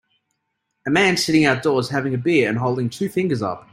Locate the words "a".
0.87-0.89, 2.15-2.17